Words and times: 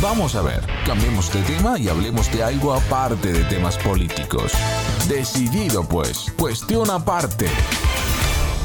Vamos 0.00 0.36
a 0.36 0.42
ver, 0.42 0.64
cambiemos 0.86 1.32
de 1.32 1.42
tema 1.42 1.76
y 1.76 1.88
hablemos 1.88 2.30
de 2.30 2.44
algo 2.44 2.72
aparte 2.72 3.32
de 3.32 3.42
temas 3.44 3.76
políticos. 3.78 4.52
Decidido 5.08 5.82
pues, 5.82 6.32
cuestión 6.38 6.88
aparte. 6.88 7.48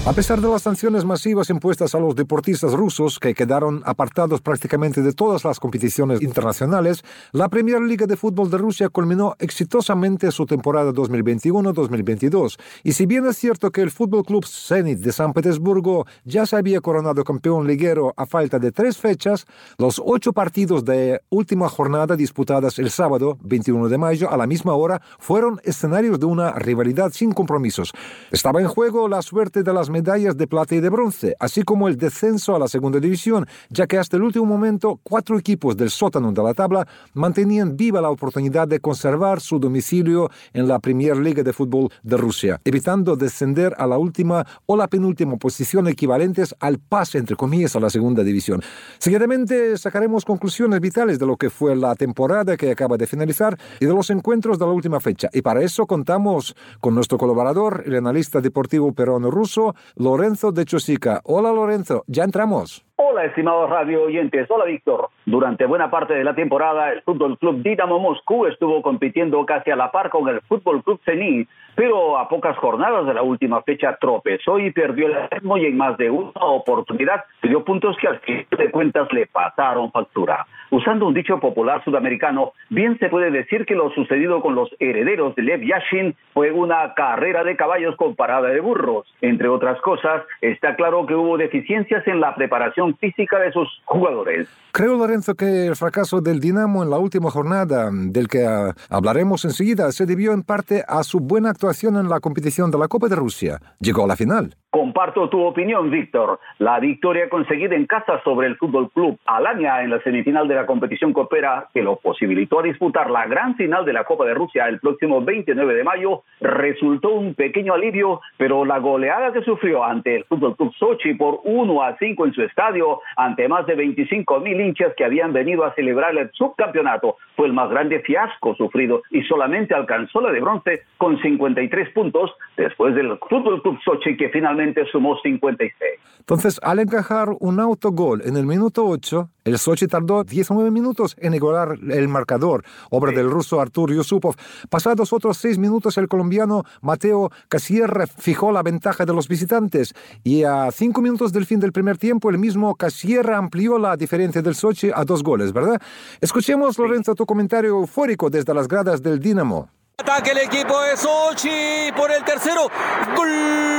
A 0.06 0.12
pesar 0.12 0.42
de 0.42 0.50
las 0.50 0.64
sanciones 0.64 1.06
masivas 1.06 1.50
impuestas 1.50 1.96
a 1.96 2.00
los 2.00 2.14
deportistas 2.14 2.74
rusos, 2.74 3.20
que 3.20 3.34
quedaron 3.34 3.82
apartados 3.86 4.42
prácticamente 4.42 5.02
de 5.02 5.14
todas 5.14 5.46
las 5.46 5.62
competiciones 5.62 6.22
internacionales, 6.22 7.06
la 7.32 7.48
Premier 7.48 7.80
League 7.80 8.06
de 8.06 8.18
Fútbol 8.18 8.52
de 8.52 8.58
Rusia 8.58 8.90
culminó 8.90 9.34
exitosamente 9.40 10.30
su 10.32 10.46
temporada 10.46 10.92
2021-2022. 10.92 12.60
Y 12.84 12.92
si 12.92 13.06
bien 13.06 13.26
es 13.28 13.38
cierto 13.38 13.72
que 13.72 13.80
el 13.80 13.92
Fútbol 13.92 14.26
Club 14.26 14.46
Zenit 14.46 15.00
de 15.00 15.14
San 15.14 15.32
Petersburgo 15.32 16.06
ya 16.26 16.46
se 16.46 16.58
había 16.58 16.82
coronado 16.82 17.24
campeón 17.24 17.66
liguero 17.66 18.14
a 18.18 18.26
falta 18.26 18.60
de 18.60 18.74
tres 18.74 18.98
fechas, 18.98 19.46
los 19.78 20.02
ocho 20.04 20.34
partidos 20.34 20.84
de 20.84 21.22
última 21.30 21.70
jornada 21.70 22.18
disputadas 22.18 22.78
el 22.78 22.90
sábado 22.90 23.38
21 23.42 23.88
de 23.88 23.98
mayo 23.98 24.30
a 24.30 24.36
la 24.36 24.48
misma 24.48 24.74
hora 24.74 25.02
fueron 25.18 25.62
escenarios 25.64 26.20
de 26.20 26.26
una 26.26 26.52
rivalidad 26.52 27.14
sin 27.14 27.32
compromisos. 27.32 27.94
Estaba 28.32 28.60
en 28.60 28.68
juego 28.68 29.08
la 29.08 29.22
suerte 29.22 29.64
de 29.64 29.72
las 29.72 29.93
medallas 29.94 30.36
de 30.36 30.48
plata 30.48 30.74
y 30.74 30.80
de 30.80 30.90
bronce, 30.90 31.36
así 31.40 31.62
como 31.62 31.88
el 31.88 31.98
descenso 31.98 32.56
a 32.56 32.60
la 32.60 32.68
segunda 32.68 33.00
división, 33.00 33.46
ya 33.70 33.86
que 33.86 34.00
hasta 34.00 34.18
el 34.18 34.24
último 34.24 34.46
momento 34.46 35.00
cuatro 35.04 35.38
equipos 35.38 35.78
del 35.78 35.92
sótano 35.92 36.32
de 36.32 36.42
la 36.42 36.56
tabla 36.56 36.88
mantenían 37.14 37.78
viva 37.78 38.02
la 38.02 38.10
oportunidad 38.10 38.68
de 38.68 38.80
conservar 38.80 39.40
su 39.40 39.60
domicilio 39.60 40.32
en 40.52 40.68
la 40.68 40.80
Premier 40.80 41.16
League 41.16 41.44
de 41.44 41.54
Fútbol 41.54 41.90
de 42.02 42.18
Rusia, 42.18 42.60
evitando 42.66 43.16
descender 43.16 43.76
a 43.78 43.86
la 43.86 44.00
última 44.00 44.46
o 44.66 44.76
la 44.76 44.88
penúltima 44.88 45.38
posición 45.38 45.88
equivalentes 45.88 46.56
al 46.60 46.80
pase, 46.80 47.20
entre 47.20 47.36
comillas, 47.36 47.76
a 47.76 47.80
la 47.80 47.92
segunda 47.92 48.24
división. 48.24 48.62
Seguidamente 48.98 49.78
sacaremos 49.78 50.26
conclusiones 50.26 50.80
vitales 50.80 51.20
de 51.20 51.28
lo 51.28 51.38
que 51.38 51.52
fue 51.52 51.76
la 51.76 51.94
temporada 51.94 52.58
que 52.58 52.72
acaba 52.72 52.98
de 52.98 53.06
finalizar 53.06 53.56
y 53.80 53.86
de 53.86 53.94
los 53.94 54.10
encuentros 54.10 54.58
de 54.58 54.66
la 54.66 54.72
última 54.72 55.00
fecha. 55.00 55.30
Y 55.32 55.44
para 55.44 55.62
eso 55.62 55.86
contamos 55.86 56.56
con 56.80 56.96
nuestro 56.96 57.20
colaborador, 57.20 57.84
el 57.86 57.96
analista 57.96 58.42
deportivo 58.42 58.92
peruano 58.94 59.30
ruso, 59.30 59.76
Lorenzo 59.96 60.52
de 60.52 60.66
Chosica. 60.66 61.22
Hola 61.24 61.52
Lorenzo, 61.52 62.04
ya 62.08 62.24
entramos. 62.24 62.86
Hola, 63.06 63.26
estimados 63.26 63.70
radio 63.70 64.04
oyentes. 64.04 64.50
Hola, 64.50 64.64
Víctor. 64.64 65.10
Durante 65.26 65.66
buena 65.66 65.92
parte 65.92 66.14
de 66.14 66.24
la 66.24 66.34
temporada, 66.34 66.94
el 66.94 67.02
Fútbol 67.02 67.38
Club 67.38 67.62
Dinamo 67.62 68.00
Moscú 68.00 68.46
estuvo 68.46 68.82
compitiendo 68.82 69.46
casi 69.46 69.72
a 69.72 69.76
la 69.76 69.92
par 69.92 70.10
con 70.10 70.30
el 70.30 70.40
Fútbol 70.42 70.82
Club 70.84 71.02
Zenit, 71.04 71.50
pero 71.76 72.18
a 72.18 72.30
pocas 72.30 72.56
jornadas 72.58 73.06
de 73.06 73.14
la 73.14 73.22
última 73.22 73.62
fecha 73.64 73.98
tropezó 74.00 74.58
y 74.58 74.72
perdió 74.72 75.08
el 75.08 75.30
ritmo 75.30 75.58
y 75.58 75.66
en 75.66 75.76
más 75.76 75.98
de 75.98 76.10
una 76.10 76.32
oportunidad 76.36 77.26
dio 77.42 77.66
puntos 77.66 77.98
que 77.98 78.08
al 78.08 78.20
fin 78.20 78.46
de 78.58 78.72
cuentas 78.72 79.12
le 79.12 79.28
pasaron 79.28 79.92
factura. 79.92 80.46
Usando 80.74 81.06
un 81.06 81.14
dicho 81.14 81.40
popular 81.40 81.84
sudamericano, 81.84 82.54
bien 82.70 82.98
se 82.98 83.10
puede 83.10 83.30
decir 83.30 83.66
que 83.66 83.76
lo 83.76 83.92
sucedido 83.92 84.42
con 84.42 84.56
los 84.56 84.70
herederos 84.80 85.36
de 85.36 85.44
Lev 85.44 85.62
Yashin 85.62 86.16
fue 86.34 86.52
una 86.52 86.96
carrera 86.96 87.44
de 87.44 87.56
caballos 87.56 87.96
con 87.96 88.16
parada 88.16 88.50
de 88.50 88.60
burros. 88.60 89.06
Entre 89.22 89.48
otras 89.48 89.80
cosas, 89.82 90.24
está 90.42 90.76
claro 90.76 91.06
que 91.06 91.14
hubo 91.14 91.38
deficiencias 91.38 92.08
en 92.08 92.20
la 92.20 92.34
preparación 92.34 92.93
física 92.98 93.40
de 93.40 93.52
sus 93.52 93.68
jugadores. 93.86 94.48
Creo, 94.72 94.98
Lorenzo, 94.98 95.36
que 95.36 95.68
el 95.68 95.76
fracaso 95.76 96.20
del 96.22 96.40
Dinamo 96.40 96.82
en 96.82 96.90
la 96.90 96.98
última 96.98 97.30
jornada, 97.30 97.90
del 97.92 98.28
que 98.28 98.46
ah, 98.46 98.74
hablaremos 98.90 99.46
enseguida, 99.46 99.92
se 99.92 100.06
debió 100.06 100.34
en 100.34 100.42
parte 100.42 100.84
a 100.88 101.04
su 101.04 101.20
buena 101.20 101.52
actuación 101.52 101.96
en 101.98 102.10
la 102.10 102.20
competición 102.20 102.72
de 102.72 102.80
la 102.80 102.88
Copa 102.88 103.08
de 103.08 103.16
Rusia. 103.16 103.60
Llegó 103.80 104.06
a 104.06 104.08
la 104.08 104.16
final. 104.16 104.56
Comparto 104.74 105.30
tu 105.30 105.40
opinión, 105.44 105.92
Víctor. 105.92 106.40
La 106.58 106.80
victoria 106.80 107.30
conseguida 107.30 107.76
en 107.76 107.86
casa 107.86 108.20
sobre 108.24 108.48
el 108.48 108.58
Fútbol 108.58 108.90
Club 108.90 109.20
Alania 109.28 109.84
en 109.84 109.92
la 109.92 110.02
semifinal 110.02 110.48
de 110.48 110.56
la 110.56 110.66
competición 110.66 111.14
Copera, 111.14 111.68
que 111.72 111.84
lo 111.84 111.98
posibilitó 111.98 112.60
a 112.60 112.64
disputar 112.64 113.12
la 113.12 113.28
gran 113.28 113.56
final 113.56 113.86
de 113.86 113.94
la 113.94 114.04
Copa 114.04 114.26
de 114.26 114.34
Rusia 114.34 114.68
el 114.68 114.80
próximo 114.80 115.22
29 115.22 115.76
de 115.76 115.84
mayo, 115.84 116.24
resultó 116.42 117.14
un 117.14 117.36
pequeño 117.36 117.76
alivio, 117.76 118.22
pero 118.38 118.66
la 118.66 118.80
goleada 118.80 119.32
que 119.32 119.44
sufrió 119.44 119.84
ante 119.84 120.16
el 120.16 120.24
Fútbol 120.24 120.56
Club 120.56 120.74
Sochi 120.80 121.14
por 121.14 121.42
1 121.44 121.84
a 121.84 121.96
5 122.00 122.26
en 122.26 122.34
su 122.34 122.42
estadio, 122.42 122.73
ante 123.16 123.48
más 123.48 123.66
de 123.66 123.76
25 123.76 124.40
mil 124.40 124.60
hinchas 124.60 124.94
que 124.96 125.06
habían 125.06 125.34
venido 125.34 125.66
a 125.66 125.74
celebrar 125.74 126.16
el 126.18 126.32
subcampeonato, 126.34 127.18
fue 127.36 127.48
el 127.48 127.54
más 127.54 127.70
grande 127.70 128.00
fiasco 128.02 128.56
sufrido 128.56 129.02
y 129.12 129.24
solamente 129.24 129.74
alcanzó 129.74 130.22
la 130.22 130.32
de 130.32 130.40
bronce 130.40 130.84
con 130.98 131.22
53 131.22 131.90
puntos 131.94 132.32
después 132.58 132.96
del 132.96 133.18
Fútbol 133.30 133.62
Club 133.62 133.80
Sochi 133.84 134.18
que 134.18 134.30
finalmente 134.30 134.86
sumó 134.92 135.18
56. 135.22 135.74
Entonces, 136.20 136.60
al 136.64 136.80
encajar 136.80 137.30
un 137.40 137.60
autogol 137.60 138.22
en 138.26 138.38
el 138.38 138.46
minuto 138.46 138.86
8, 138.86 139.30
el 139.44 139.58
Sochi 139.58 139.88
tardó 139.88 140.24
19 140.24 140.72
minutos 140.72 141.18
en 141.20 141.34
igualar 141.34 141.78
el 141.90 142.08
marcador, 142.08 142.64
obra 142.90 143.12
del 143.12 143.30
ruso 143.30 143.60
Artur 143.60 143.94
Yusupov. 143.94 144.36
Pasados 144.70 145.12
otros 145.12 145.38
6 145.38 145.58
minutos, 145.58 145.98
el 145.98 146.08
colombiano 146.08 146.64
Mateo 146.82 147.30
Casierre 147.50 148.08
fijó 148.08 148.54
la 148.54 148.64
ventaja 148.64 149.06
de 149.06 149.14
los 149.14 149.28
visitantes 149.28 149.94
y 150.24 150.44
a 150.46 150.72
5 150.72 151.02
minutos 151.02 151.34
del 151.34 151.46
fin 151.46 151.60
del 151.60 151.74
primer 151.74 151.98
tiempo, 151.98 152.30
el 152.30 152.38
mismo 152.38 152.63
Casierre 152.76 153.36
amplió 153.36 153.78
la 153.78 153.98
diferencia 153.98 154.42
del 154.42 154.56
Sochi 154.56 154.90
a 154.94 155.04
dos 155.04 155.22
goles, 155.24 155.52
¿verdad? 155.52 155.82
Escuchemos, 156.22 156.78
Lorenzo, 156.78 157.16
tu 157.16 157.26
comentario 157.26 157.72
eufórico 157.72 158.30
desde 158.30 158.54
las 158.54 158.68
gradas 158.68 159.02
del 159.02 159.20
Dinamo. 159.20 159.70
Ataque 159.98 160.32
el 160.32 160.40
equipo 160.40 160.82
de 160.82 160.98
Sochi 160.98 161.92
por 161.96 162.12
el 162.12 162.24
tercero. 162.24 162.68
¡Gol! 163.16 163.73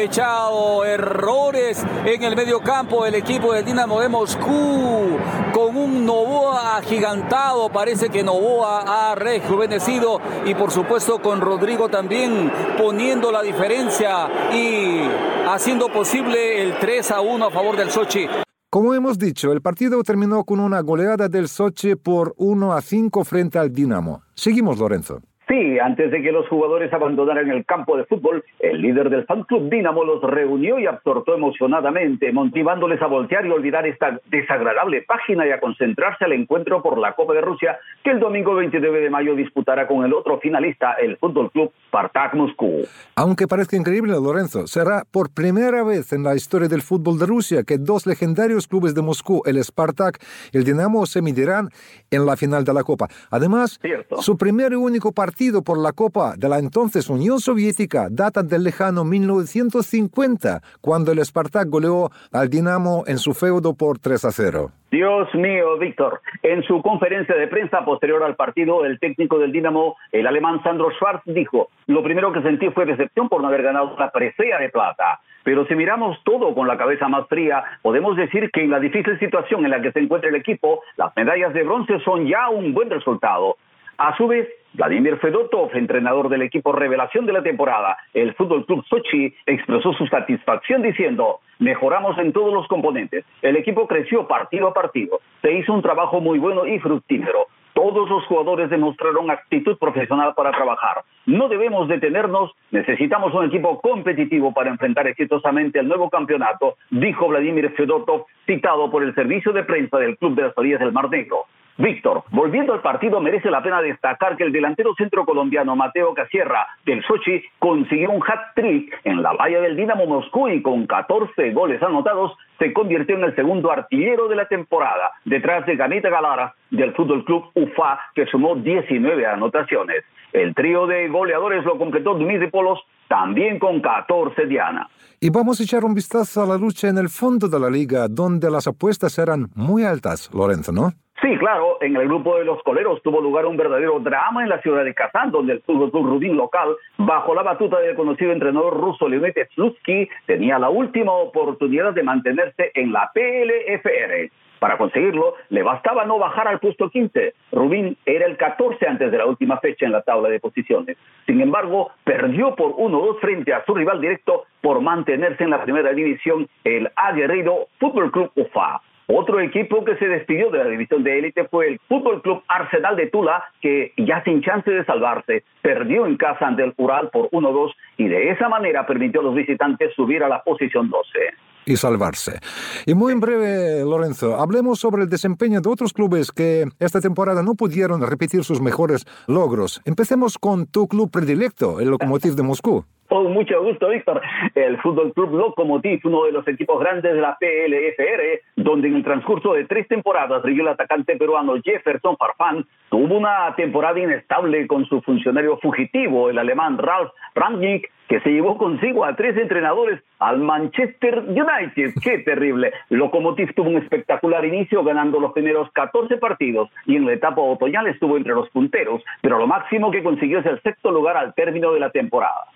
Aprovechado 0.00 0.82
errores 0.86 1.84
en 2.06 2.22
el 2.22 2.34
medio 2.34 2.60
campo 2.60 3.04
del 3.04 3.16
equipo 3.16 3.52
del 3.52 3.66
Dinamo 3.66 4.00
de 4.00 4.08
Moscú, 4.08 5.18
con 5.52 5.76
un 5.76 6.06
Novoa 6.06 6.78
agigantado, 6.78 7.68
parece 7.68 8.08
que 8.08 8.22
Novoa 8.22 9.10
ha 9.10 9.14
rejuvenecido 9.14 10.18
y 10.46 10.54
por 10.54 10.70
supuesto 10.70 11.20
con 11.20 11.42
Rodrigo 11.42 11.90
también 11.90 12.50
poniendo 12.78 13.30
la 13.30 13.42
diferencia 13.42 14.26
y 14.54 15.02
haciendo 15.46 15.92
posible 15.92 16.62
el 16.62 16.78
3 16.78 17.10
a 17.10 17.20
1 17.20 17.44
a 17.44 17.50
favor 17.50 17.76
del 17.76 17.90
Sochi. 17.90 18.26
Como 18.70 18.94
hemos 18.94 19.18
dicho, 19.18 19.52
el 19.52 19.60
partido 19.60 20.02
terminó 20.02 20.44
con 20.44 20.60
una 20.60 20.80
goleada 20.80 21.28
del 21.28 21.46
Sochi 21.46 21.94
por 21.96 22.32
1 22.38 22.72
a 22.72 22.80
5 22.80 23.22
frente 23.24 23.58
al 23.58 23.70
Dinamo. 23.70 24.22
Seguimos, 24.34 24.78
Lorenzo. 24.78 25.20
Sí, 25.50 25.80
antes 25.80 26.12
de 26.12 26.22
que 26.22 26.30
los 26.30 26.46
jugadores 26.46 26.92
abandonaran 26.92 27.50
el 27.50 27.66
campo 27.66 27.96
de 27.96 28.04
fútbol, 28.04 28.44
el 28.60 28.80
líder 28.80 29.10
del 29.10 29.26
fan 29.26 29.42
club 29.42 29.68
Dinamo 29.68 30.04
los 30.04 30.22
reunió 30.22 30.78
y 30.78 30.86
absortó 30.86 31.34
emocionadamente, 31.34 32.30
motivándoles 32.32 33.02
a 33.02 33.08
voltear 33.08 33.44
y 33.44 33.50
olvidar 33.50 33.84
esta 33.84 34.20
desagradable 34.30 35.02
página 35.02 35.44
y 35.48 35.50
a 35.50 35.58
concentrarse 35.58 36.24
al 36.24 36.34
encuentro 36.34 36.80
por 36.84 36.98
la 36.98 37.14
Copa 37.14 37.34
de 37.34 37.40
Rusia 37.40 37.80
que 38.04 38.10
el 38.10 38.20
domingo 38.20 38.54
29 38.54 39.00
de 39.00 39.10
mayo 39.10 39.34
disputará 39.34 39.88
con 39.88 40.04
el 40.04 40.14
otro 40.14 40.38
finalista, 40.38 40.92
el 40.92 41.16
Fútbol 41.16 41.50
Club 41.50 41.72
Spartak 41.88 42.34
Moscú. 42.34 42.82
Aunque 43.16 43.48
parezca 43.48 43.76
increíble, 43.76 44.12
Lorenzo, 44.12 44.68
será 44.68 45.02
por 45.10 45.34
primera 45.34 45.82
vez 45.82 46.12
en 46.12 46.22
la 46.22 46.36
historia 46.36 46.68
del 46.68 46.82
fútbol 46.82 47.18
de 47.18 47.26
Rusia 47.26 47.64
que 47.64 47.76
dos 47.76 48.06
legendarios 48.06 48.68
clubes 48.68 48.94
de 48.94 49.02
Moscú, 49.02 49.42
el 49.44 49.58
Spartak 49.64 50.22
y 50.52 50.58
el 50.58 50.64
Dinamo, 50.64 51.06
se 51.06 51.22
medirán 51.22 51.70
en 52.12 52.24
la 52.24 52.36
final 52.36 52.64
de 52.64 52.72
la 52.72 52.84
Copa. 52.84 53.08
Además, 53.32 53.80
su 54.20 54.38
primer 54.38 54.70
y 54.70 54.76
único 54.76 55.10
partido 55.10 55.39
por 55.40 55.78
la 55.78 55.92
Copa 55.92 56.34
de 56.36 56.50
la 56.50 56.58
entonces 56.58 57.08
Unión 57.08 57.40
Soviética 57.40 58.08
data 58.10 58.42
del 58.42 58.62
lejano 58.62 59.04
1950, 59.04 60.60
cuando 60.82 61.12
el 61.12 61.24
Spartak 61.24 61.66
goleó 61.66 62.10
al 62.30 62.50
Dinamo 62.50 63.04
en 63.06 63.16
su 63.16 63.32
feudo 63.32 63.72
por 63.72 63.98
3 63.98 64.22
a 64.26 64.32
0. 64.32 64.70
Dios 64.90 65.34
mío, 65.34 65.78
Víctor. 65.78 66.20
En 66.42 66.62
su 66.64 66.82
conferencia 66.82 67.34
de 67.36 67.46
prensa 67.46 67.86
posterior 67.86 68.22
al 68.22 68.36
partido, 68.36 68.84
el 68.84 69.00
técnico 69.00 69.38
del 69.38 69.50
Dinamo, 69.50 69.96
el 70.12 70.26
alemán 70.26 70.62
Sandro 70.62 70.90
Schwarz, 70.90 71.22
dijo, 71.24 71.70
lo 71.86 72.02
primero 72.02 72.32
que 72.34 72.42
sentí 72.42 72.68
fue 72.68 72.84
decepción 72.84 73.30
por 73.30 73.40
no 73.40 73.48
haber 73.48 73.62
ganado 73.62 73.96
la 73.98 74.10
presea 74.10 74.58
de 74.58 74.68
plata. 74.68 75.20
Pero 75.42 75.64
si 75.66 75.74
miramos 75.74 76.18
todo 76.22 76.54
con 76.54 76.68
la 76.68 76.76
cabeza 76.76 77.08
más 77.08 77.26
fría, 77.28 77.64
podemos 77.80 78.14
decir 78.14 78.50
que 78.50 78.62
en 78.62 78.70
la 78.70 78.78
difícil 78.78 79.18
situación 79.18 79.64
en 79.64 79.70
la 79.70 79.80
que 79.80 79.92
se 79.92 80.00
encuentra 80.00 80.28
el 80.28 80.36
equipo, 80.36 80.82
las 80.98 81.16
medallas 81.16 81.54
de 81.54 81.62
bronce 81.62 81.98
son 82.00 82.26
ya 82.26 82.50
un 82.50 82.74
buen 82.74 82.90
resultado. 82.90 83.56
A 84.00 84.16
su 84.16 84.26
vez, 84.26 84.48
Vladimir 84.72 85.18
Fedotov, 85.18 85.76
entrenador 85.76 86.30
del 86.30 86.40
equipo 86.40 86.72
revelación 86.72 87.26
de 87.26 87.34
la 87.34 87.42
temporada, 87.42 87.98
el 88.14 88.32
Fútbol 88.32 88.64
Club 88.64 88.82
Sochi, 88.88 89.34
expresó 89.44 89.92
su 89.92 90.06
satisfacción 90.06 90.80
diciendo, 90.80 91.40
mejoramos 91.58 92.16
en 92.16 92.32
todos 92.32 92.50
los 92.50 92.66
componentes, 92.66 93.26
el 93.42 93.56
equipo 93.56 93.86
creció 93.86 94.26
partido 94.26 94.68
a 94.68 94.72
partido, 94.72 95.20
se 95.42 95.52
hizo 95.52 95.74
un 95.74 95.82
trabajo 95.82 96.18
muy 96.22 96.38
bueno 96.38 96.66
y 96.66 96.78
fructífero, 96.78 97.48
Todos 97.74 98.08
los 98.08 98.24
jugadores 98.24 98.70
demostraron 98.70 99.30
actitud 99.30 99.76
profesional 99.76 100.32
para 100.34 100.52
trabajar. 100.52 101.02
No 101.26 101.48
debemos 101.48 101.86
detenernos, 101.86 102.52
necesitamos 102.70 103.34
un 103.34 103.44
equipo 103.44 103.82
competitivo 103.82 104.54
para 104.54 104.70
enfrentar 104.70 105.08
exitosamente 105.08 105.78
el 105.78 105.88
nuevo 105.88 106.08
campeonato, 106.08 106.76
dijo 106.88 107.28
Vladimir 107.28 107.70
Fedotov, 107.76 108.24
citado 108.46 108.90
por 108.90 109.02
el 109.02 109.14
servicio 109.14 109.52
de 109.52 109.64
prensa 109.64 109.98
del 109.98 110.16
Club 110.16 110.36
de 110.36 110.42
las 110.44 110.56
Orillas 110.56 110.80
del 110.80 110.92
Mar 110.92 111.10
Negro. 111.10 111.44
Víctor, 111.80 112.24
volviendo 112.30 112.74
al 112.74 112.82
partido, 112.82 113.20
merece 113.20 113.50
la 113.50 113.62
pena 113.62 113.80
destacar 113.80 114.36
que 114.36 114.44
el 114.44 114.52
delantero 114.52 114.94
centro 114.96 115.24
colombiano 115.24 115.74
Mateo 115.74 116.12
Casierra 116.12 116.66
del 116.84 117.02
Sochi 117.04 117.42
consiguió 117.58 118.10
un 118.10 118.22
hat-trick 118.22 119.00
en 119.04 119.22
la 119.22 119.32
valla 119.32 119.62
del 119.62 119.76
Dinamo 119.76 120.04
Moscú 120.04 120.48
y 120.48 120.60
con 120.60 120.86
14 120.86 121.52
goles 121.52 121.82
anotados 121.82 122.36
se 122.58 122.74
convirtió 122.74 123.16
en 123.16 123.24
el 123.24 123.34
segundo 123.34 123.72
artillero 123.72 124.28
de 124.28 124.36
la 124.36 124.46
temporada, 124.46 125.12
detrás 125.24 125.64
de 125.64 125.76
Ganita 125.76 126.10
Galara 126.10 126.54
del 126.70 126.92
Fútbol 126.92 127.24
Club 127.24 127.44
UFA, 127.54 127.98
que 128.14 128.26
sumó 128.26 128.56
19 128.56 129.26
anotaciones. 129.26 130.04
El 130.34 130.54
trío 130.54 130.86
de 130.86 131.08
goleadores 131.08 131.64
lo 131.64 131.78
completó 131.78 132.14
Dmitry 132.14 132.50
Polos, 132.50 132.78
también 133.08 133.58
con 133.58 133.80
14 133.80 134.46
Diana. 134.46 134.86
Y 135.18 135.30
vamos 135.30 135.60
a 135.60 135.64
echar 135.64 135.84
un 135.84 135.94
vistazo 135.94 136.42
a 136.42 136.46
la 136.46 136.56
lucha 136.56 136.88
en 136.88 136.98
el 136.98 137.08
fondo 137.08 137.48
de 137.48 137.58
la 137.58 137.70
liga, 137.70 138.06
donde 138.06 138.50
las 138.50 138.66
apuestas 138.66 139.18
eran 139.18 139.48
muy 139.54 139.84
altas, 139.84 140.30
Lorenzo, 140.32 140.72
¿no? 140.72 140.92
Sí, 141.20 141.36
claro, 141.36 141.76
en 141.82 141.96
el 141.96 142.08
grupo 142.08 142.38
de 142.38 142.46
los 142.46 142.62
coleros 142.62 143.02
tuvo 143.02 143.20
lugar 143.20 143.44
un 143.44 143.58
verdadero 143.58 144.00
drama 144.00 144.42
en 144.42 144.48
la 144.48 144.62
ciudad 144.62 144.84
de 144.84 144.94
Kazán, 144.94 145.30
donde 145.30 145.52
el 145.52 145.60
club 145.60 145.90
Rubín 145.92 146.34
local, 146.34 146.74
bajo 146.96 147.34
la 147.34 147.42
batuta 147.42 147.78
del 147.78 147.94
conocido 147.94 148.32
entrenador 148.32 148.74
ruso 148.74 149.06
Leonid 149.06 149.34
Slutsky, 149.54 150.08
tenía 150.24 150.58
la 150.58 150.70
última 150.70 151.12
oportunidad 151.12 151.92
de 151.92 152.02
mantenerse 152.02 152.70
en 152.72 152.92
la 152.92 153.10
PLFR. 153.12 154.30
Para 154.60 154.78
conseguirlo, 154.78 155.34
le 155.50 155.62
bastaba 155.62 156.06
no 156.06 156.18
bajar 156.18 156.48
al 156.48 156.58
puesto 156.58 156.88
15. 156.88 157.34
Rubín 157.52 157.98
era 158.06 158.24
el 158.24 158.38
14 158.38 158.86
antes 158.86 159.12
de 159.12 159.18
la 159.18 159.26
última 159.26 159.58
fecha 159.58 159.84
en 159.84 159.92
la 159.92 160.02
tabla 160.02 160.30
de 160.30 160.40
posiciones. 160.40 160.96
Sin 161.26 161.42
embargo, 161.42 161.90
perdió 162.04 162.54
por 162.54 162.72
1-2 162.76 163.20
frente 163.20 163.52
a 163.52 163.64
su 163.66 163.74
rival 163.74 164.00
directo 164.00 164.44
por 164.62 164.80
mantenerse 164.80 165.44
en 165.44 165.50
la 165.50 165.62
primera 165.64 165.92
división, 165.92 166.48
el 166.64 166.90
aguerrido 166.96 167.68
Fútbol 167.78 168.10
Club 168.10 168.30
UFA. 168.36 168.80
Otro 169.12 169.40
equipo 169.40 169.84
que 169.84 169.96
se 169.96 170.06
despidió 170.06 170.50
de 170.50 170.58
la 170.58 170.70
división 170.70 171.02
de 171.02 171.18
élite 171.18 171.48
fue 171.48 171.66
el 171.66 171.80
Fútbol 171.88 172.22
Club 172.22 172.44
Arsenal 172.46 172.94
de 172.94 173.08
Tula, 173.08 173.42
que 173.60 173.92
ya 173.96 174.22
sin 174.22 174.40
chance 174.40 174.70
de 174.70 174.84
salvarse, 174.84 175.42
perdió 175.62 176.06
en 176.06 176.16
casa 176.16 176.46
ante 176.46 176.62
el 176.62 176.74
Ural 176.76 177.10
por 177.10 177.28
1-2 177.30 177.74
y 177.96 178.06
de 178.06 178.30
esa 178.30 178.48
manera 178.48 178.86
permitió 178.86 179.20
a 179.20 179.24
los 179.24 179.34
visitantes 179.34 179.92
subir 179.94 180.22
a 180.22 180.28
la 180.28 180.44
posición 180.44 180.90
12 180.90 181.18
y 181.66 181.76
salvarse. 181.76 182.38
Y 182.86 182.94
muy 182.94 183.12
en 183.12 183.20
breve, 183.20 183.84
Lorenzo, 183.84 184.36
hablemos 184.36 184.78
sobre 184.78 185.02
el 185.02 185.08
desempeño 185.08 185.60
de 185.60 185.68
otros 185.68 185.92
clubes 185.92 186.32
que 186.32 186.66
esta 186.78 187.00
temporada 187.00 187.42
no 187.42 187.54
pudieron 187.54 188.00
repetir 188.02 188.44
sus 188.44 188.60
mejores 188.60 189.06
logros. 189.26 189.80
Empecemos 189.84 190.38
con 190.38 190.66
tu 190.66 190.88
club 190.88 191.10
predilecto, 191.10 191.80
el 191.80 191.90
Lokomotiv 191.90 192.34
de 192.34 192.42
Moscú. 192.42 192.84
Con 193.10 193.32
mucho 193.32 193.60
gusto, 193.60 193.88
Víctor. 193.88 194.22
El 194.54 194.80
Fútbol 194.80 195.12
Club 195.12 195.34
Lokomotiv, 195.34 196.00
uno 196.04 196.26
de 196.26 196.32
los 196.32 196.46
equipos 196.46 196.78
grandes 196.78 197.12
de 197.12 197.20
la 197.20 197.36
PLFR, 197.40 198.40
donde 198.54 198.86
en 198.86 198.94
el 198.94 199.02
transcurso 199.02 199.52
de 199.52 199.64
tres 199.64 199.88
temporadas 199.88 200.40
brilló 200.44 200.62
el 200.62 200.68
atacante 200.68 201.16
peruano 201.16 201.56
Jefferson 201.60 202.16
Farfán, 202.16 202.64
tuvo 202.88 203.16
una 203.16 203.52
temporada 203.56 203.98
inestable 203.98 204.64
con 204.68 204.86
su 204.86 205.02
funcionario 205.02 205.58
fugitivo, 205.58 206.30
el 206.30 206.38
alemán 206.38 206.78
Ralf 206.78 207.10
Rangnick, 207.34 207.90
que 208.10 208.18
se 208.22 208.30
llevó 208.30 208.58
consigo 208.58 209.04
a 209.04 209.14
tres 209.14 209.36
entrenadores 209.36 210.02
al 210.18 210.38
Manchester 210.38 211.20
United. 211.28 211.92
¡Qué 212.02 212.18
terrible! 212.18 212.72
Lokomotiv 212.88 213.54
tuvo 213.54 213.70
un 213.70 213.76
espectacular 213.76 214.44
inicio 214.44 214.82
ganando 214.82 215.20
los 215.20 215.32
primeros 215.32 215.70
14 215.70 216.16
partidos 216.16 216.68
y 216.86 216.96
en 216.96 217.06
la 217.06 217.12
etapa 217.12 217.40
otoñal 217.40 217.86
estuvo 217.86 218.16
entre 218.16 218.34
los 218.34 218.50
punteros, 218.50 219.00
pero 219.22 219.38
lo 219.38 219.46
máximo 219.46 219.92
que 219.92 220.02
consiguió 220.02 220.40
es 220.40 220.46
el 220.46 220.60
sexto 220.60 220.90
lugar 220.90 221.16
al 221.16 221.34
término 221.34 221.72
de 221.72 221.78
la 221.78 221.90
temporada. 221.90 222.46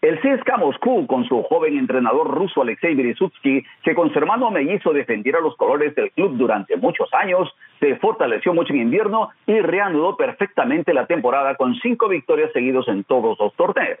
El 0.00 0.18
CSKA 0.18 0.56
Moscú, 0.56 1.06
con 1.06 1.24
su 1.26 1.42
joven 1.42 1.76
entrenador 1.76 2.28
ruso 2.28 2.62
Alexei 2.62 2.94
Berezutski, 2.94 3.62
que 3.84 3.94
con 3.94 4.10
su 4.14 4.18
hermano 4.18 4.50
mellizo 4.50 4.94
defendiera 4.94 5.40
los 5.40 5.56
colores 5.56 5.94
del 5.94 6.10
club 6.12 6.38
durante 6.38 6.76
muchos 6.78 7.12
años, 7.12 7.54
se 7.80 7.96
fortaleció 7.96 8.54
mucho 8.54 8.72
en 8.72 8.80
invierno 8.80 9.28
y 9.46 9.60
reanudó 9.60 10.16
perfectamente 10.16 10.94
la 10.94 11.06
temporada 11.06 11.54
con 11.56 11.74
cinco 11.74 12.08
victorias 12.08 12.50
seguidos 12.54 12.88
en 12.88 13.04
todos 13.04 13.38
los 13.38 13.54
torneos. 13.54 14.00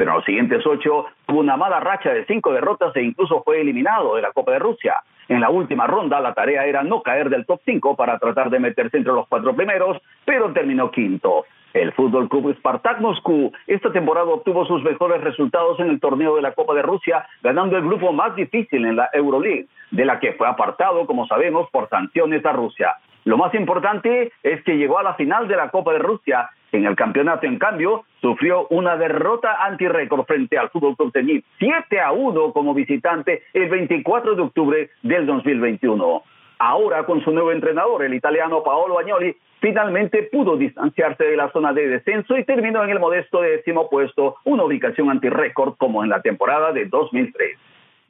Pero 0.00 0.12
en 0.12 0.16
los 0.16 0.24
siguientes 0.24 0.66
ocho 0.66 1.08
tuvo 1.26 1.40
una 1.40 1.58
mala 1.58 1.78
racha 1.78 2.08
de 2.14 2.24
cinco 2.24 2.54
derrotas 2.54 2.96
e 2.96 3.02
incluso 3.02 3.42
fue 3.42 3.60
eliminado 3.60 4.16
de 4.16 4.22
la 4.22 4.32
Copa 4.32 4.52
de 4.52 4.58
Rusia. 4.58 4.94
En 5.28 5.42
la 5.42 5.50
última 5.50 5.86
ronda 5.86 6.20
la 6.20 6.32
tarea 6.32 6.64
era 6.64 6.82
no 6.82 7.02
caer 7.02 7.28
del 7.28 7.44
top 7.44 7.60
5 7.66 7.96
para 7.96 8.18
tratar 8.18 8.48
de 8.48 8.60
meterse 8.60 8.96
entre 8.96 9.12
los 9.12 9.28
cuatro 9.28 9.54
primeros, 9.54 9.98
pero 10.24 10.54
terminó 10.54 10.90
quinto. 10.90 11.44
El 11.74 11.92
Fútbol 11.92 12.30
Club 12.30 12.56
Spartak 12.56 12.98
Moscú 13.02 13.52
esta 13.66 13.92
temporada 13.92 14.28
obtuvo 14.28 14.64
sus 14.64 14.82
mejores 14.82 15.20
resultados 15.20 15.78
en 15.80 15.90
el 15.90 16.00
torneo 16.00 16.34
de 16.34 16.40
la 16.40 16.52
Copa 16.52 16.72
de 16.72 16.80
Rusia, 16.80 17.26
ganando 17.42 17.76
el 17.76 17.84
grupo 17.84 18.10
más 18.10 18.34
difícil 18.34 18.86
en 18.86 18.96
la 18.96 19.10
Euroleague, 19.12 19.66
de 19.90 20.04
la 20.06 20.18
que 20.18 20.32
fue 20.32 20.48
apartado, 20.48 21.04
como 21.04 21.26
sabemos, 21.26 21.68
por 21.70 21.90
sanciones 21.90 22.42
a 22.46 22.52
Rusia. 22.52 22.96
Lo 23.24 23.36
más 23.36 23.52
importante 23.54 24.32
es 24.42 24.62
que 24.64 24.76
llegó 24.76 24.98
a 24.98 25.02
la 25.02 25.14
final 25.14 25.46
de 25.46 25.56
la 25.56 25.70
Copa 25.70 25.92
de 25.92 25.98
Rusia. 25.98 26.50
En 26.72 26.86
el 26.86 26.96
campeonato, 26.96 27.46
en 27.46 27.58
cambio, 27.58 28.04
sufrió 28.20 28.66
una 28.68 28.96
derrota 28.96 29.64
anti-récord 29.64 30.24
frente 30.24 30.56
al 30.56 30.70
Fútbol 30.70 31.12
Tenis, 31.12 31.44
7 31.58 32.00
a 32.00 32.12
1 32.12 32.52
como 32.52 32.74
visitante 32.74 33.42
el 33.52 33.68
24 33.68 34.36
de 34.36 34.42
octubre 34.42 34.90
del 35.02 35.26
2021. 35.26 36.22
Ahora, 36.58 37.04
con 37.04 37.22
su 37.24 37.32
nuevo 37.32 37.52
entrenador, 37.52 38.04
el 38.04 38.14
italiano 38.14 38.62
Paolo 38.62 38.98
Agnoli, 38.98 39.34
finalmente 39.60 40.24
pudo 40.24 40.56
distanciarse 40.56 41.24
de 41.24 41.36
la 41.36 41.50
zona 41.52 41.72
de 41.72 41.88
descenso 41.88 42.36
y 42.36 42.44
terminó 42.44 42.84
en 42.84 42.90
el 42.90 43.00
modesto 43.00 43.40
décimo 43.42 43.88
puesto, 43.90 44.36
una 44.44 44.64
ubicación 44.64 45.10
anti-récord 45.10 45.76
como 45.76 46.04
en 46.04 46.10
la 46.10 46.22
temporada 46.22 46.72
de 46.72 46.86
2003. 46.86 47.58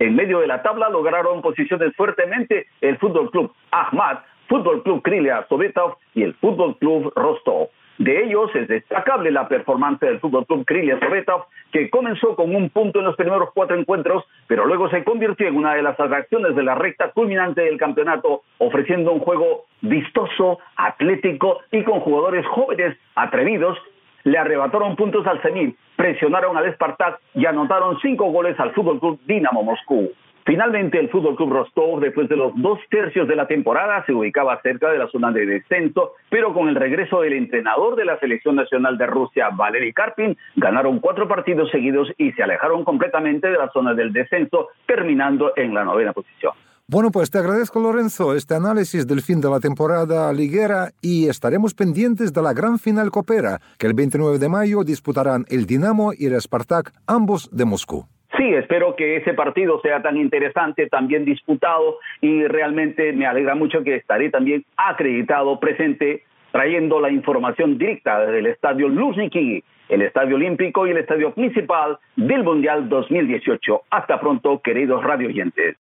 En 0.01 0.17
medio 0.17 0.41
de 0.41 0.47
la 0.47 0.63
tabla 0.63 0.89
lograron 0.89 1.43
posiciones 1.43 1.95
fuertemente 1.95 2.67
el 2.81 2.97
Fútbol 2.99 3.31
Club 3.31 3.53
Ahmad, 3.71 4.19
Fútbol 4.51 4.83
Club 4.83 5.01
Krylia 5.03 5.47
Sovetov 5.49 5.99
y 6.13 6.25
el 6.25 6.35
Fútbol 6.35 6.77
Club 6.79 7.13
Rostov. 7.15 7.69
De 7.99 8.25
ellos 8.25 8.51
es 8.57 8.67
destacable 8.67 9.31
la 9.31 9.47
performance 9.47 10.01
del 10.01 10.19
Fútbol 10.19 10.45
Club 10.45 10.65
Krylia 10.67 10.99
Sovetov, 10.99 11.45
que 11.71 11.89
comenzó 11.89 12.35
con 12.35 12.53
un 12.57 12.69
punto 12.69 12.99
en 12.99 13.05
los 13.05 13.15
primeros 13.15 13.51
cuatro 13.55 13.79
encuentros, 13.79 14.25
pero 14.49 14.67
luego 14.67 14.91
se 14.91 15.05
convirtió 15.05 15.47
en 15.47 15.55
una 15.55 15.75
de 15.75 15.83
las 15.83 16.01
atracciones 16.01 16.57
de 16.57 16.65
la 16.65 16.75
recta 16.75 17.13
culminante 17.13 17.61
del 17.63 17.79
campeonato, 17.79 18.43
ofreciendo 18.59 19.13
un 19.13 19.21
juego 19.21 19.67
vistoso, 19.83 20.59
atlético 20.75 21.61
y 21.71 21.85
con 21.85 22.01
jugadores 22.01 22.45
jóvenes, 22.49 22.97
atrevidos. 23.15 23.79
Le 24.25 24.37
arrebataron 24.37 24.97
puntos 24.97 25.25
al 25.29 25.41
Zenit, 25.43 25.77
presionaron 25.95 26.57
al 26.57 26.75
Spartak 26.75 27.21
y 27.35 27.47
anotaron 27.47 28.01
cinco 28.01 28.33
goles 28.33 28.59
al 28.59 28.73
Fútbol 28.73 28.99
Club 28.99 29.21
Dinamo 29.27 29.63
Moscú. 29.63 30.11
Finalmente, 30.51 30.99
el 30.99 31.09
Fútbol 31.11 31.37
Club 31.37 31.53
Rostov, 31.53 32.01
después 32.01 32.29
de 32.29 32.35
los 32.35 32.53
dos 32.57 32.81
tercios 32.91 33.29
de 33.29 33.37
la 33.37 33.47
temporada, 33.47 34.05
se 34.05 34.13
ubicaba 34.13 34.61
cerca 34.63 34.91
de 34.91 34.99
la 34.99 35.07
zona 35.07 35.31
de 35.31 35.47
descenso, 35.47 36.15
pero 36.29 36.53
con 36.53 36.69
el 36.69 36.75
regreso 36.75 37.21
del 37.21 37.35
entrenador 37.35 37.95
de 37.95 38.05
la 38.05 38.19
Selección 38.19 38.57
Nacional 38.57 38.99
de 38.99 39.07
Rusia, 39.07 39.51
Valery 39.51 39.93
Karpin, 39.93 40.37
ganaron 40.57 40.99
cuatro 40.99 41.29
partidos 41.29 41.71
seguidos 41.71 42.09
y 42.19 42.33
se 42.33 42.43
alejaron 42.43 42.83
completamente 42.83 43.47
de 43.47 43.59
la 43.59 43.71
zona 43.71 43.95
del 43.95 44.13
descenso, 44.13 44.71
terminando 44.89 45.53
en 45.55 45.73
la 45.73 45.85
novena 45.85 46.13
posición. 46.13 46.53
Bueno, 46.89 47.13
pues 47.13 47.31
te 47.31 47.39
agradezco, 47.39 47.79
Lorenzo, 47.79 48.35
este 48.35 48.57
análisis 48.57 49.07
del 49.07 49.23
fin 49.23 49.41
de 49.41 49.51
la 49.51 49.61
temporada 49.61 50.33
liguera 50.33 50.91
y 51.01 51.29
estaremos 51.29 51.75
pendientes 51.75 52.33
de 52.33 52.43
la 52.43 52.55
gran 52.55 52.81
final 52.81 53.13
copera, 53.13 53.61
que 53.79 53.87
el 53.87 53.95
29 53.95 54.41
de 54.41 54.49
mayo 54.49 54.83
disputarán 54.83 55.45
el 55.49 55.67
Dinamo 55.67 56.13
y 56.13 56.27
el 56.27 56.41
Spartak, 56.41 56.93
ambos 57.07 57.49
de 57.53 57.67
Moscú. 57.67 58.09
Sí, 58.41 58.55
espero 58.55 58.97
que 58.97 59.17
ese 59.17 59.35
partido 59.35 59.83
sea 59.83 60.01
tan 60.01 60.17
interesante, 60.17 60.87
tan 60.87 61.09
bien 61.09 61.27
disputado 61.27 61.99
y 62.23 62.47
realmente 62.47 63.13
me 63.13 63.27
alegra 63.27 63.55
mucho 63.55 63.85
que 63.85 63.97
estaré 63.97 64.31
también 64.31 64.65
acreditado, 64.79 65.61
presente, 65.61 66.23
trayendo 66.51 67.01
la 67.01 67.11
información 67.11 67.77
directa 67.77 68.25
del 68.25 68.47
Estadio 68.47 68.89
Luzhniki, 68.89 69.63
el 69.91 70.01
Estadio 70.01 70.37
Olímpico 70.37 70.87
y 70.87 70.93
el 70.93 70.97
Estadio 70.97 71.35
Principal 71.35 71.99
del 72.17 72.43
Mundial 72.43 72.89
2018. 72.89 73.83
Hasta 73.91 74.19
pronto, 74.19 74.63
queridos 74.63 75.05
radio 75.05 75.29
oyentes. 75.29 75.77